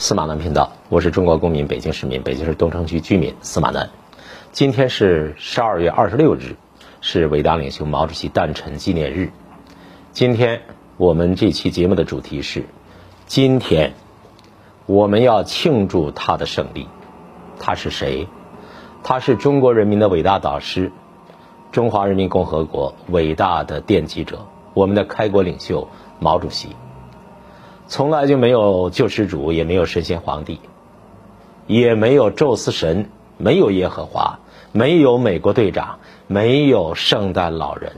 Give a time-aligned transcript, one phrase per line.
[0.00, 3.90] 司马南频道，我是中国公民，北京市民，北京市东城区居民司马南。
[4.52, 6.54] 今天是十二月二十六日，
[7.00, 9.32] 是伟大领袖毛主席诞辰纪念日。
[10.12, 10.62] 今天
[10.98, 12.66] 我们这期节目的主题是：
[13.26, 13.94] 今天
[14.86, 16.86] 我们要庆祝他的胜利。
[17.58, 18.28] 他是谁？
[19.02, 20.92] 他是中国人民的伟大导师，
[21.72, 25.88] 中华人民共和国伟大的奠基者，我们的开国领袖
[26.20, 26.68] 毛主席。
[27.88, 30.60] 从来就没有救世主，也没有神仙皇帝，
[31.66, 34.40] 也没有宙斯神，没有耶和华，
[34.72, 37.92] 没有美国队长，没有圣诞老人，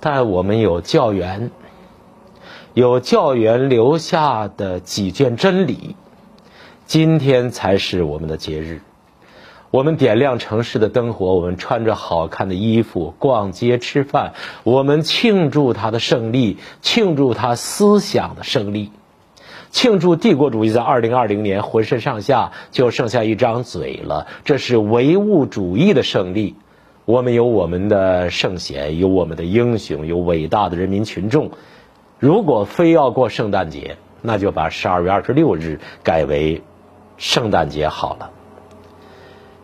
[0.00, 1.52] 但我们有教员，
[2.74, 5.94] 有教员留下的几卷真理，
[6.86, 8.82] 今天才是我们的节日。
[9.70, 18.92] 我们点亮城市的灯火，我们穿着好看的衣服逛街吃饭，我们庆祝他的胜利，庆祝他思想的胜利，
[19.70, 24.26] 庆祝帝国主义在二零二零年浑身上下就剩下一张嘴了。
[24.44, 26.54] 这是唯物主义的胜利。
[27.04, 31.50] 我们有我们的圣贤，有我们的英雄，有伟大的人民群众。
[32.18, 36.62] 如果非要过圣诞节，那就把十二月二十六日改为
[37.16, 38.30] 圣诞节好了。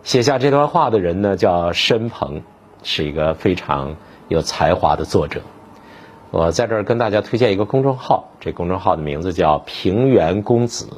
[0.05, 2.43] 写下这段话的人呢，叫申鹏，
[2.83, 3.95] 是一个非常
[4.27, 5.43] 有才华的作者。
[6.33, 10.89] 我在这儿跟大家推荐一个公众号，这公众号的名字叫“平原公子”。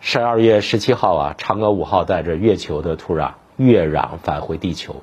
[0.00, 5.02] 十二月十七号啊，嫦娥五号带着月球的土壤月壤返回地球，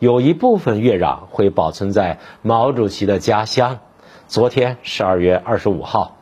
[0.00, 3.78] 有一部分月壤会保存在毛主席的家乡。
[4.26, 6.17] 昨天十二月二十五号。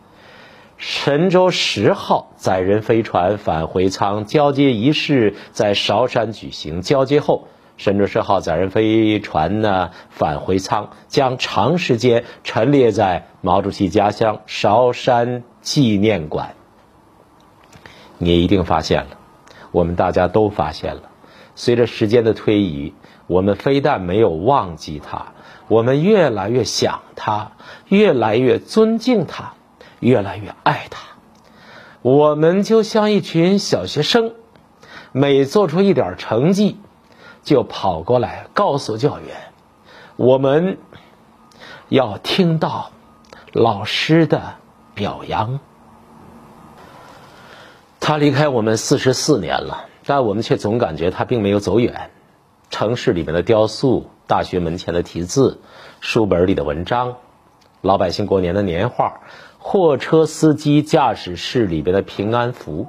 [0.77, 6.83] 神舟十号载人飞船返回舱交接仪式在韶山举行。
[6.83, 16.55] 交接后，神舟十号载人飞船呢返回舱将长时间陈列在毛主席家乡韶山纪念馆。
[18.18, 19.18] 你一定发现了，
[19.72, 21.02] 我们大家都发现了。
[21.55, 22.92] 随着时间的推移，
[23.27, 25.33] 我们非但没有忘记他，
[25.68, 27.52] 我们越来越想他，
[27.89, 29.55] 越来越尊敬他。
[30.01, 31.01] 越来越爱他，
[32.02, 34.34] 我们就像一群小学生，
[35.12, 36.79] 每做出一点成绩，
[37.42, 39.36] 就跑过来告诉教员，
[40.17, 40.79] 我们
[41.89, 42.90] 要听到
[43.52, 44.55] 老师的
[44.95, 45.61] 表扬。
[47.98, 52.11] 他离开我们四十四年了，但我们却总感觉他并没有走远。
[52.70, 55.61] 城市里面的雕塑，大学门前的题字，
[56.01, 57.17] 书本里的文章，
[57.80, 59.20] 老百姓过年的年画。
[59.68, 62.86] 货车司机驾驶室里边的平安符，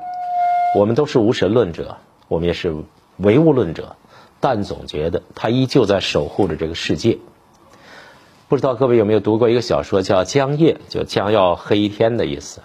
[0.76, 2.84] 我们都是无神论者，我们也是
[3.18, 3.96] 唯物论者，
[4.40, 7.18] 但总觉得他依旧在守护着这个世界。
[8.48, 12.62] 不知道各位有没有读过一个小说叫《将夜》，就将要黑天的意思。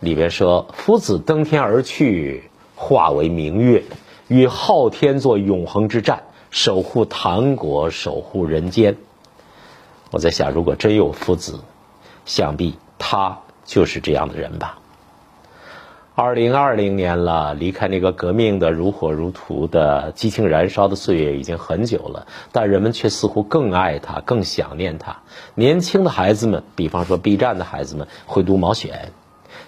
[0.00, 3.84] 里边说，夫子登天而去，化为明月，
[4.26, 8.96] 与昊天作永恒之战，守护唐国，守护人间。
[10.10, 11.60] 我在想，如果真有夫子，
[12.26, 12.74] 想必。
[12.98, 14.78] 他就是这样的人吧。
[16.14, 25.18] 二零二零年了，离开那个革命的如火如荼的激情燃烧的岁月已经很久了，但人们却似乎更爱他，更想念他。
[25.54, 29.12] 年轻的孩子们，比方说 B 站的孩子们，会读毛选，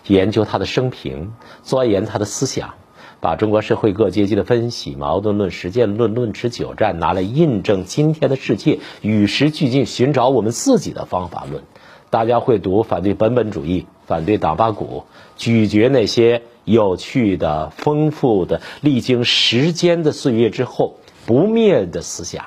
[0.09, 2.75] 研究他的生平，钻研他的思想，
[3.21, 11.63] 把中国社会各阶级的分析、矛盾论、实践论、论持久战拿来印证今天的世界，与时俱进，寻找我们自己的方法论。
[12.11, 15.05] 大家会读反对本本主义、反对党八股，
[15.37, 22.47] 咀嚼那些有趣的、丰富的、历经时间的岁月之后不灭的思想，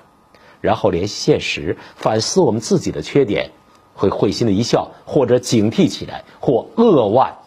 [0.60, 3.52] 然后联系现实，反思我们自己的缺点，
[3.94, 7.38] 会会心的一笑，或者警惕起来，或扼腕。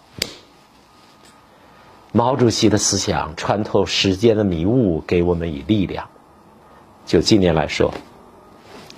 [2.12, 6.08] 毛主席的思想穿透时间的迷雾，给我们以力量。
[7.04, 7.92] 就今年来说，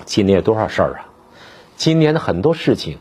[0.04, 1.10] 今年有多少事儿啊？
[1.76, 2.98] 今年的很多事情。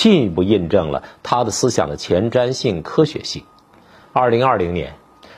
[0.00, 3.42] 进一步印证了他的思想的前瞻性、科学性。
[4.14, 4.94] 二零二零年，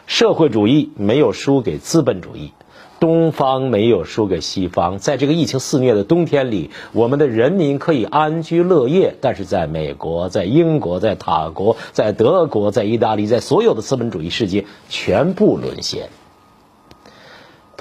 [0.06, 2.52] 社会主义没有输给资本主义，
[3.00, 4.98] 东方没有输给西方。
[4.98, 16.08] 在这个疫情肆虐的冬天里，我们的人民可以安居乐业，但是在美国、在英国、在塔国、在德国、在意大利，在所有的资本主义世界全部沦陷。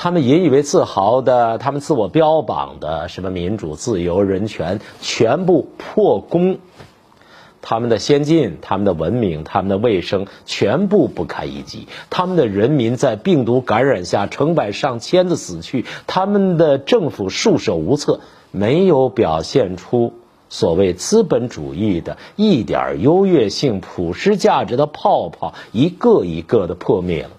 [0.04, 6.58] 他们引以为自豪的，他们自我标榜的什么民主、自由、人权，全部破功。
[7.62, 11.88] 他们的先进、他们的文明、他们的卫生，全部不堪一击。
[12.10, 20.14] 他们的人民在病毒感染下成百上千的死去，他们的政府束手无策，没有表现出
[20.50, 27.30] 所谓资本主义的一点优越性、普世价值的泡泡，一个一个的破灭了。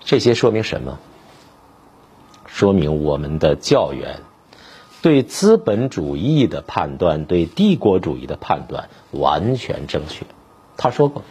[0.00, 0.98] 这些说明什么？
[2.46, 4.20] 说明我们的教员
[5.02, 10.26] 对资本主义的判断、对帝国主义的判断完全正确。
[10.76, 11.22] 他说过，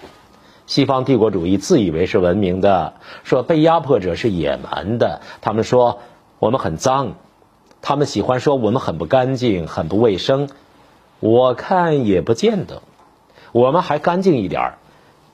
[0.65, 2.93] 西方帝国主义自以为是文明的，
[3.23, 5.99] 说被压迫者是野蛮的，他们说
[6.39, 7.15] 我们很脏。
[7.81, 10.49] 他们喜欢说我们很不干净、很不卫生，
[11.19, 12.81] 我看也不见得，
[13.51, 14.77] 我们还干净一点儿。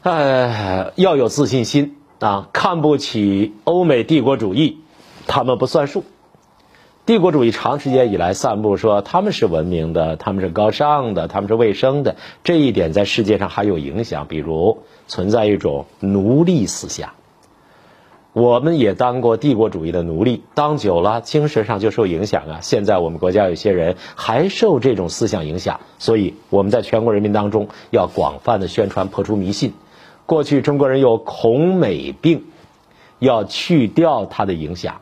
[0.04, 2.50] 哎，要有自信心啊！
[2.54, 4.80] 看不起欧美帝国主义，
[5.28, 6.04] 他们不算数。
[7.06, 14.28] 帝国主义长时间以来散布说他们是文明的，他们是高尚的，他们是卫生的，这一点在世界上还有影响。
[14.28, 17.12] 比如存在一种奴隶思想。
[18.34, 22.60] 我们也当过帝国主义的奴隶，当久了精神上就受影响啊。
[22.62, 29.74] 现在我们国家有些人还受这种思想影响，所以我们在全国人民当中要广泛的宣传，破除迷信。
[30.26, 32.46] 过去中国人有孔美病，
[33.20, 35.02] 要去掉它的影响。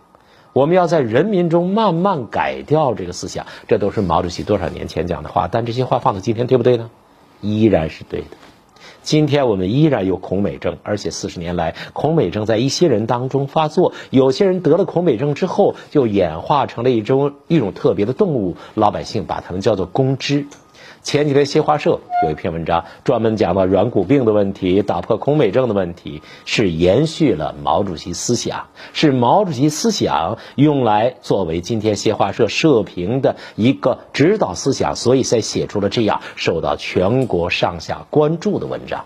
[0.52, 5.48] 我们要在人民中慢慢改掉这个思想，这都是毛主席多少年前讲的话。
[5.48, 6.90] 但这些话放到今天对不对呢？
[7.42, 8.28] 依然是对的。
[9.02, 13.94] 今天我们依然有恐美症，而且四十年来，恐美症在一些人当中发作。
[14.12, 20.46] 有些人得了恐美症之后，就演化成了一种一种特别的动物，老百姓把它们叫做公知。
[21.04, 39.04] 前几天新华社有一篇文章，专门讲到软骨病的问题，打破恐美症的问题，是延续了毛主席思想，是毛主席思想用来作为今天新华社社评的一个指导思想，所以才写出了这样受到全国上下关注的文章。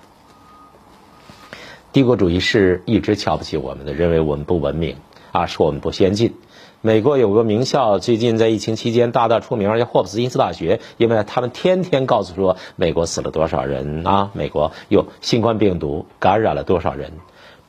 [1.91, 4.97] 帝国主义是一直瞧不起我们的，认为我们不文明
[5.31, 6.35] 啊，说我们不先进。
[6.81, 17.13] 美国有个名校，最近在疫情期间大大出名，叫霍普金斯大学，因为他们天天告诉说美国死了多少人啊，美国有新冠病毒感染了多少人。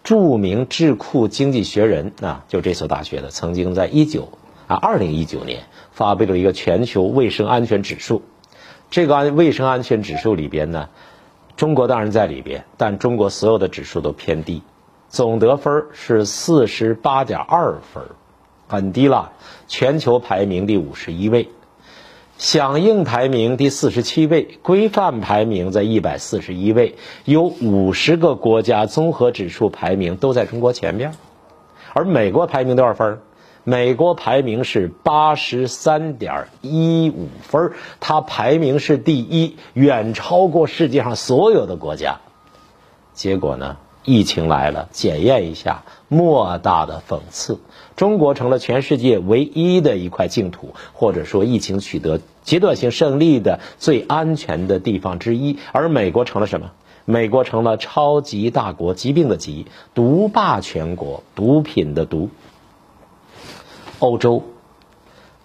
[0.05, 4.29] 著名智库《经济学人》啊，就这所大学的，曾经在一九
[4.67, 8.21] 啊二零一九年发布了一个全球卫生安全指数。
[8.91, 10.91] 这个安卫生安全指数里边呢，
[11.57, 14.63] 中国当然在里边，但中国所有的指数都偏低，
[15.09, 18.05] 总得分是四十八点二分。
[18.69, 19.33] 很低了，
[19.67, 21.49] 全球排名第五十一位，
[22.37, 26.95] 响应排名第四十七位，规范排名在一百四十一位，
[27.25, 31.15] 有五十个国家综合指数排名都在中国前面，
[31.95, 33.19] 而美国排名多少分？
[33.65, 42.21] 美国排名是八十三点一五分，它排名是第一，远超过世界上所有的国家。
[43.15, 43.77] 结果呢？
[44.05, 47.59] 疫情来了，检验一下，莫大的讽刺。
[47.97, 55.59] 中国成了全世界唯一的一块净土，或者说疫情取得阶段性胜利的最安全的地方之一。
[55.73, 56.71] 而美国成了什么？
[57.05, 62.29] 美国成了超级大国，疾病的疾，毒霸全国，毒品的毒。
[63.99, 64.45] 欧洲，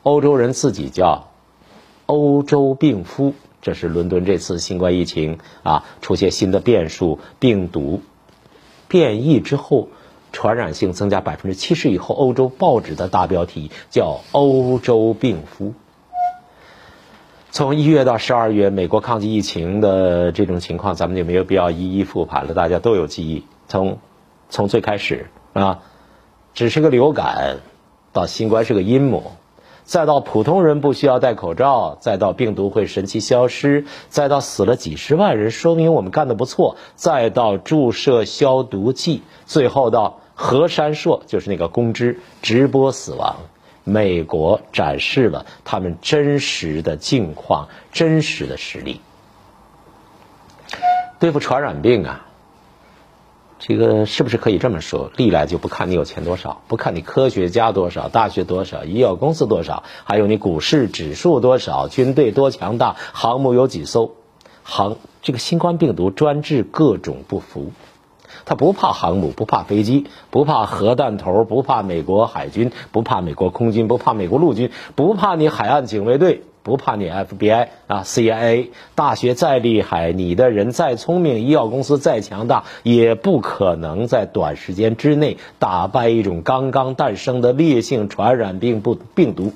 [0.04, 1.30] 欧洲人自己叫
[2.06, 8.02] 欧洲病夫，这是伦敦这次新冠疫情啊出现新的变数病毒。
[8.94, 9.90] 变异之后，
[10.31, 15.74] 传染性增加百分之七十以后，欧洲报纸的大标题叫“欧洲病夫”。
[17.50, 23.47] 从一月到十二月，美国抗击疫情的这种情况，咱们就没有必要一一复盘了，大家都有记忆。
[23.68, 23.97] 从
[24.50, 25.80] 从最开始啊，
[26.54, 27.57] 只是个流感，
[28.12, 29.31] 到新冠是个阴谋。
[29.85, 36.78] 再到普通人不需要戴口罩，再到病毒会神奇消失，再到死了几十万人，说明我们干得不错。
[36.95, 43.35] 再到注射消毒剂，最后到何山硕，就是那个公知直播死亡。
[43.83, 49.02] 美国展示了他们真实的境况，真实的实力。
[51.19, 52.25] 对付传染病啊。
[53.66, 55.10] 这个是不是可以这么说？
[55.16, 64.16] 历来就不看你有钱多少，不看你科学家多少，大学多少，医药公司多少，还有你股市指数多少，军队多强大，航母有几艘？
[64.64, 67.72] 航这个新冠病毒专治各种不服，
[68.44, 76.44] 他不怕航母，不怕飞机，不怕核弹头，不怕美国海军，不怕美国空军，不怕美国陆军，不怕你海岸警卫队。
[76.64, 89.52] 不怕你 FBI 啊，CIA，大学再厉害，你的人再聪明，医药公司再强大，也不可能在短时间之内打败一种刚刚诞生的烈性传染病不病毒。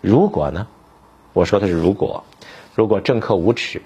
[0.00, 0.68] 如果呢？
[1.32, 2.22] 我说的是如果，
[2.74, 3.82] 如果政客无耻，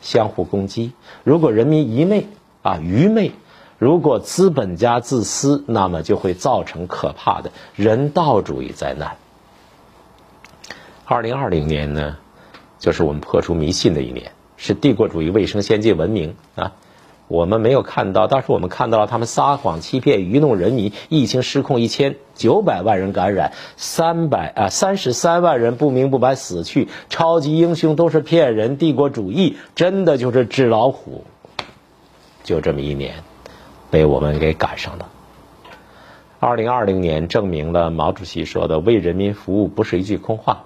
[0.00, 0.92] 相互攻击；
[1.24, 2.28] 如果人民愚昧
[2.62, 3.32] 啊愚昧；
[3.78, 9.16] 如果资本家自私，那么就会造成可怕的人道主义灾难。
[11.06, 12.16] 二零二零年呢，
[12.78, 16.72] 就是我们破除迷信的一年，是帝国主义卫生先进文明啊。
[17.28, 20.92] 我们没有看到，但是我们看到了他们撒谎、欺骗、愚弄人民。
[21.10, 26.88] 疫情失控，一千九百万人感染，三百啊三十三万人不明不白死去。
[27.10, 31.24] 超级英雄都是骗人，帝国主义真的就是纸老虎。
[32.44, 33.16] 就这么一年，
[33.90, 35.08] 被我们给赶上了。
[36.40, 40.64] 二零二零年证明了毛主席说的“为人民服务”不是一句空话。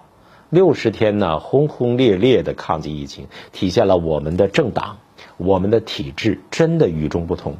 [0.50, 4.98] 六十天呢，轰轰烈烈的抗击疫情，体现了我们的政党。
[5.36, 7.56] 我们的体制真的与众不同。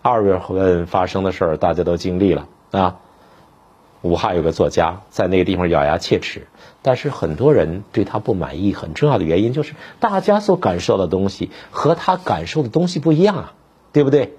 [0.00, 2.96] 二月份发生的事儿，大家都经历了啊。
[4.02, 6.46] 武汉有个作家在那个地方咬牙切齿，
[6.82, 8.74] 但是很多人对他不满意。
[8.74, 13.54] 很重要的原因就是大家所感受的东西和他感受的东西不一样啊，
[13.92, 14.34] 对不对？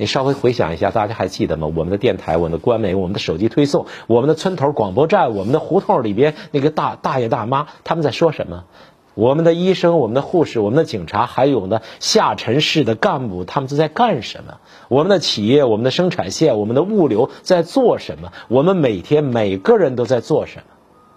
[0.00, 1.66] 你稍微回想一下，大家还记得吗？
[1.66, 8.64] 我们的电台、我们的官媒、我们的手机推送、我们的村头广播站、我们的胡同里边那个大大爷大妈，他们在说什么？
[9.12, 14.54] 我们的医生、我们的护士、我们的警察，还有呢下沉式的干部，他们都在干什么？
[14.88, 18.32] 我们的企业、我们的生产线、我们的物流在做什么？
[18.48, 20.62] 我们每天每个人都在做什么？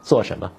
[0.02, 0.52] 做什么？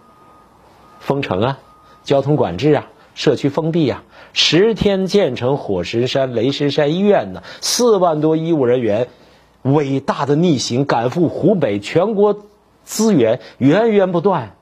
[0.99, 1.59] 封城啊，
[2.05, 9.09] 交通管制啊，社区封闭啊，十天建成火神山、雷神山医院呢，四万多医务人员
[9.63, 12.45] 伟大的逆行赶赴湖北，全国
[12.83, 14.57] 资源源源不断。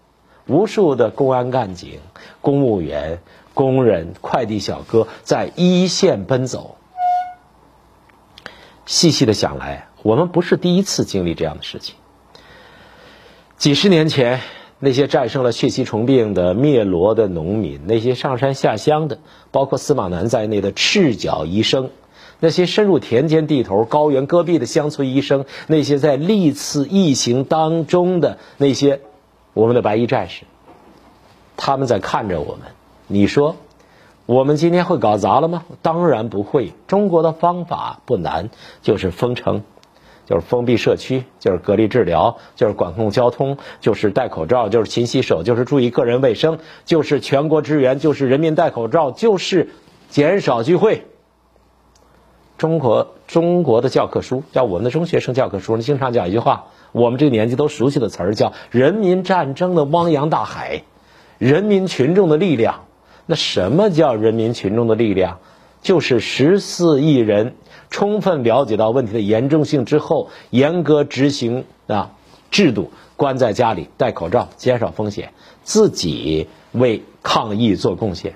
[0.46, 2.00] 无数的公安干警、
[2.40, 3.20] 公务员、
[3.54, 6.76] 工人、快递小哥在一线奔走。
[8.84, 11.94] 细细的想来，我们不是第一次经历这样的事情。
[13.56, 14.40] 几十年前，
[14.84, 19.18] 那些战胜了血吸虫病的灭罗的农民，那些上山下乡的，
[19.52, 21.90] 包括司马南在内的赤脚医生，
[22.40, 28.98] 那些深入田间地头、高原戈壁的乡村医生，那些在历次疫情当中的那些。
[29.54, 30.46] 我们的白衣战士，
[31.56, 32.62] 他们在看着我们。
[33.06, 33.54] 你说，
[34.26, 35.62] 我们今天会搞砸了吗？
[35.82, 36.72] 当然不会。
[36.88, 38.50] 中国的方法不难，
[38.82, 39.62] 就是封城，
[40.24, 49.70] 就是封闭社区，就是隔离治疗，就是管控交通，就是戴口罩，就是勤洗手，就是注意个人卫生，就是全国支援，就是人民戴口罩，就是
[50.08, 51.06] 减少聚会。
[52.58, 56.66] 中国中国的教科书，叫我们的中学生教科书，经常讲一句话。
[56.92, 60.82] 我们这个年纪都熟悉的词儿叫“人民战争的汪洋大海”，
[61.38, 62.84] 人民群众的力量。
[63.24, 65.38] 那什么叫人民群众的力量？
[65.80, 67.54] 就是十四亿人
[67.92, 72.12] 充分了解到问题的严重性之后，严格执行啊
[72.50, 78.34] 制度，关在家里戴口罩，减少风险，自己为抗疫做贡献。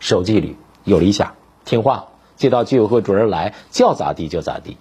[0.00, 4.76] 守纪律，有理想，听话，接到居委会主任来，叫咋地就咋地。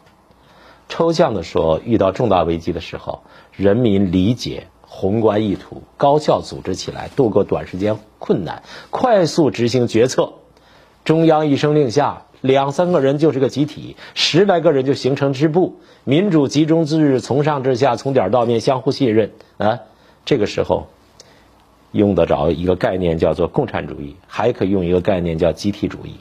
[0.89, 10.34] 抽象的说，遇到重大危机的时候，人民理解宏观意图，高效组织起来，度过短时间困难，快速执行决策。
[11.03, 15.79] 中央一声令下，两三个人就是个集体，十来个人就形成支部。
[16.03, 19.79] 民主集中制，从上至下，从点到面，相互信任啊。
[20.25, 20.88] 这个时候，
[21.91, 26.15] 用得着一个概念叫做共产主义，还可以用一个概念叫集体主义。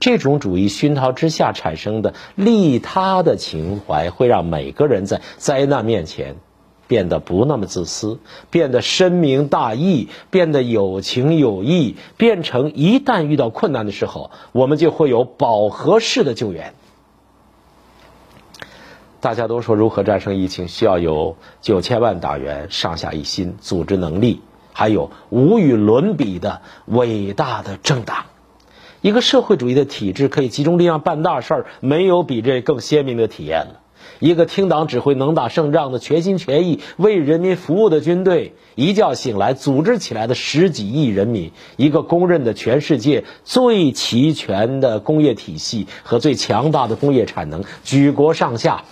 [0.00, 6.36] 这种主义熏陶之下产生的利他的情怀，会让每个人在灾难面前
[6.94, 8.20] 变得不那么自私，
[8.52, 16.72] 变得深明大义，变得有情有义，变成一旦遇到困难的时候，我们就会有饱和式的救援。
[19.20, 24.40] 大家都说如何战胜疫情，需要有九千万党员上下一心，组织能力，
[24.72, 28.26] 还有无与伦比的伟大的政党。
[29.00, 33.80] 一个社会主义的体制可以集中力量办大事儿，没有比这更鲜明的体验了。
[34.18, 48.84] 一个听党指挥、能打胜仗的、全心全意为人民服务的军队，一觉醒来组织起来的十几亿人民，一个公认的全世界最齐全的工业体系和最强大的工业产能，举国上下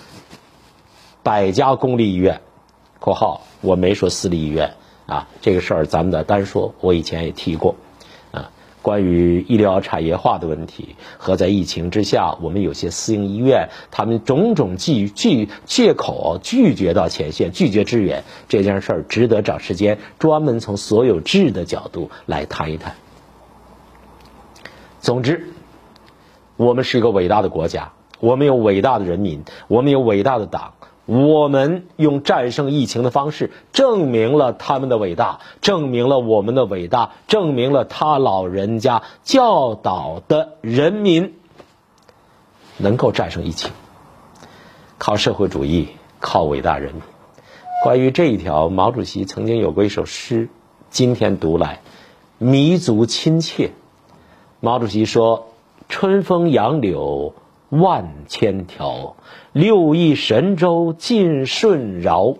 [1.22, 2.40] 百家公立医院
[2.98, 4.74] （括号我没说私立医院
[5.06, 7.76] 啊，这个事儿咱们得单说），我以前也提过。
[8.82, 22.94] 关于医疗产业化的问题和在疫情之下，我们有些私营医院，他们种种拒拒借口拒绝到前线，拒绝支援这件事儿，值得找时间专门从所有制的角度来谈一谈。
[25.00, 25.48] 总之，
[26.56, 30.74] 我们是一个伟大的国家，我们有伟大的人民，我们有伟大的党。
[31.04, 41.34] 我们用战胜疫情的方式，证明了他们的伟大，证明了我们的伟大，证明了他老人家教导的人民
[42.78, 43.72] 能够战胜疫情，
[44.98, 45.88] 靠社会主义，
[46.20, 46.78] 靠伟大。
[46.78, 47.02] 人民。
[47.84, 50.48] 关于这一条，毛主席曾经有过一首诗，
[50.88, 51.80] 今天读来
[52.38, 53.72] 弥足亲切。
[54.60, 55.48] 毛主席说
[55.90, 57.34] ：“春风杨柳
[57.72, 59.16] 万千条，
[59.54, 62.34] 六亿神州尽顺饶。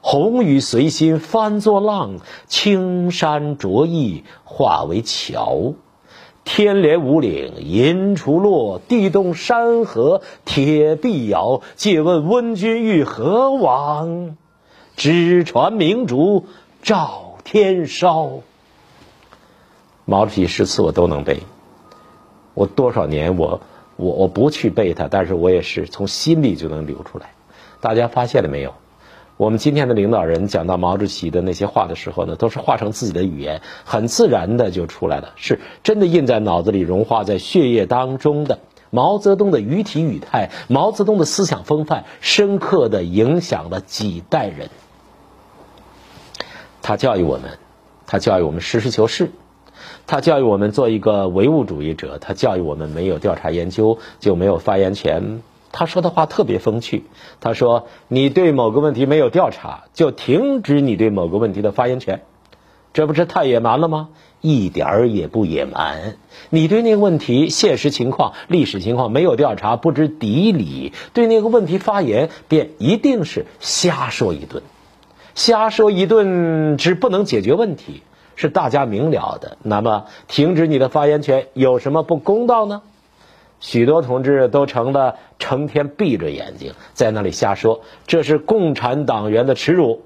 [0.00, 5.74] 红雨随心翻作浪，青山着意化为桥。
[6.42, 11.60] 天连五岭银锄落，地动山河铁臂摇。
[11.76, 14.38] 借问温君欲何往？
[14.96, 16.46] 只传明烛
[16.82, 18.40] 照天烧。”
[20.06, 21.42] 毛主席诗词我都能背，
[22.54, 23.60] 我多少年我
[23.96, 27.30] 我我不去背它，但是我也是从心里就能流出来。
[27.80, 28.74] 大家发现了没有？
[29.38, 38.58] 我们今天的领导人讲到毛主席的那些话的时候呢，都是化成自己的语言，很自然的就出来了，是真的印在脑子里、融化在血液当中的。
[38.90, 44.68] 毛泽东的语体语态，毛泽东的思想风范，深刻的影响了几代人。
[46.82, 47.58] 他教育我们，
[48.06, 49.32] 他教育我们实事求是。
[50.06, 55.42] 他教育我们做一个唯物主义者，他教育我们没有调查研究就没有发言权。
[55.74, 57.04] 他说的话特别风趣，
[57.40, 62.20] 他说：“你对某个问题没有调查，就停止你对某个问题的发言权，
[62.92, 64.10] 这不是太野蛮了吗？
[64.42, 66.16] 一点儿也不野蛮。
[66.50, 74.62] 你对那个问题现实情况、历史情况没有调查，不知底里，对那个问题发言，便一定是瞎说一顿。
[75.34, 78.02] 瞎说一顿，只不能解决问题。”
[78.36, 82.82] 是大家明了的，那么停止你的发言权有什么不公道呢？
[83.60, 90.02] 许多同志都成了成天闭着眼睛在那里瞎说，这是共产党员的耻辱。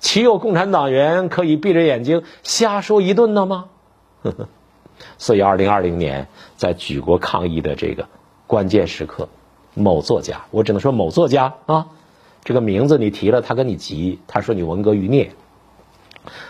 [0.00, 3.66] 岂有共产党员可以闭着眼睛瞎说一顿的吗？
[5.18, 8.08] 所以，二零二零年在举国抗议的这个
[8.46, 9.28] 关键时刻，
[9.74, 11.86] 某作家，我只能说某作家啊，
[12.44, 15.30] 这个名字你提了，他跟你急，他说你文革余孽。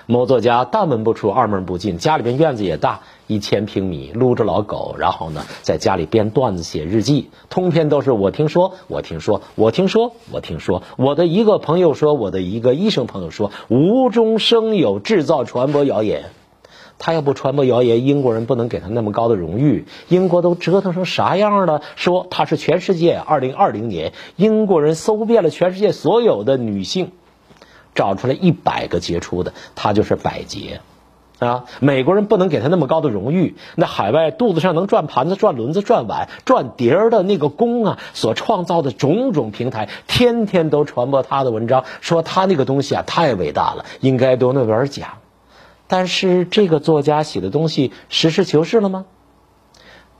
[0.06, 16.26] 某作家大门不出二门不进，家里边院子也大，一千平米，撸着老狗，然后呢，在家里编段子写日记，通篇都是我听说，我听说，我听说，我听说，我的一个朋友说，我的一个医生朋友说，无中生有，制造传播谣言。
[16.98, 19.84] 他要不传播谣言，英国人不能给他那么高的荣誉。
[20.08, 21.82] 英国都折腾成啥样了？
[21.94, 27.12] 说他是全世界二零二零年，英国人搜遍了全世界所有的女性。
[27.96, 30.80] 找出来一百个杰出的，他就是百杰，
[31.40, 31.64] 啊！
[31.80, 33.56] 美国人不能给他那么高的荣誉。
[33.74, 45.08] 那海外肚子上能转盘子、转轮子、转碗、转碟儿的那个工啊，所创造的种种平台，天天都传播他的文章，说他那个东西啊太伟大了，应该得诺贝尔奖。
[45.88, 49.06] 但是这个作家写的东西实事求是了吗？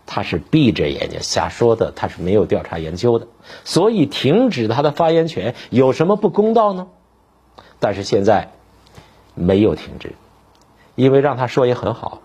[0.08, 3.26] 他是闭着眼睛瞎说的，他是没有调查研究的，
[3.64, 6.86] 所以停止他的发言权有什么不公道呢？
[7.78, 8.48] 但是现在
[9.34, 10.12] 没有停止，
[10.94, 12.22] 因为让他说也很好。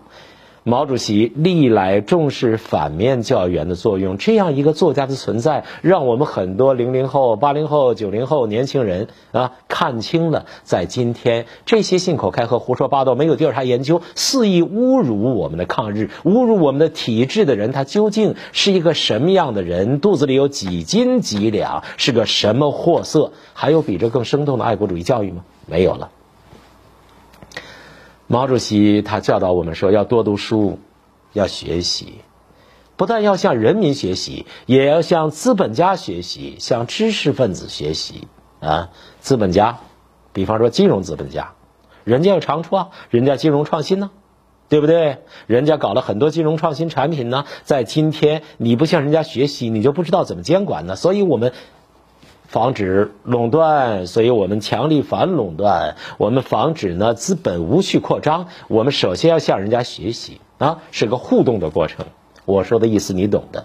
[0.64, 19.98] 毛主席历来重视反面教育员的作用，这样一个作家的存在，让我们很多零零后、八零后、九零后年轻人啊看清了，在今天这些信口开河、胡说八道、没有调查研究、肆意侮辱我们的抗日、侮辱我们的体制的人，他究竟是一个什么样的人？
[19.98, 21.82] 肚子里有几斤几两？
[21.96, 23.32] 是个什么货色？
[23.52, 25.42] 还有比这更生动的爱国主义教育吗？
[25.66, 26.10] 没有了。
[28.32, 30.78] 毛主席他教导我们说要多读书，
[31.34, 32.14] 要学习，
[32.96, 38.26] 不但要向人民学习，也要向资本家学习，向知识分子学习
[38.58, 38.88] 啊！
[39.20, 39.80] 资本家，
[40.32, 41.52] 比方说金融资本家，
[42.04, 44.10] 人家有长处啊，人家金融创新呢，
[44.70, 45.18] 对不对？
[45.46, 50.96] 人家搞了很多金融创新产品呢，在今天你不向人家学习，你就不知道怎么监管呢。
[50.96, 51.52] 所以我们。
[52.52, 55.96] 防止垄断，所以我们强力反垄断。
[56.18, 58.48] 我们防止呢资本无序扩张。
[58.68, 62.04] 我们首先要向人家学习啊，是个互动的过程。
[62.44, 63.64] 我说的意思你懂的。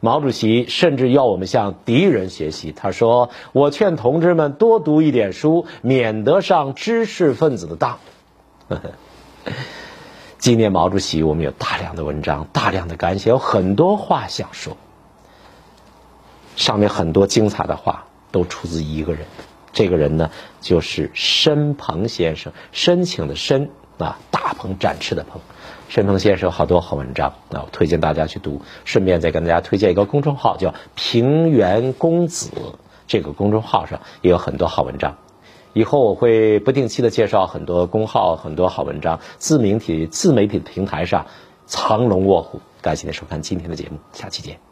[0.00, 2.72] 毛主席甚至要我们向敌人学习。
[2.76, 7.98] 他说：“我劝同志们多读一点书，免得上知识分子的当。”
[10.36, 14.76] 纪念毛主席，我们有大量的文章，大量的感想，有很多话想说。
[16.56, 18.04] 上面很多精彩的话。
[18.30, 19.22] 都出自一个人，
[19.72, 25.40] 这个人呢就是申鹏先生，申请的申啊，大鹏展翅的鹏。
[25.88, 28.62] 申鹏先生有好多好文章那，我推荐大家去读。
[28.84, 32.50] 顺便再跟大家推荐一个公众号，叫平原公子。
[33.08, 35.16] 这个公众号上也有很多好文章。
[35.72, 39.18] 以后我会不定期的介绍很多公号、很多好文章。
[39.38, 41.26] 自媒体自媒体的平台上
[41.66, 42.60] 藏龙卧虎。
[42.80, 44.69] 感谢您收看今天的节目，下期见。